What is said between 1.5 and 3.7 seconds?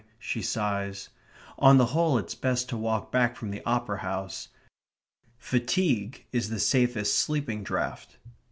On the whole it's best to walk back from the